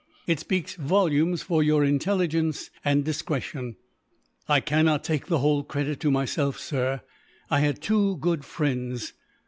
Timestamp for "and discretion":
2.83-3.75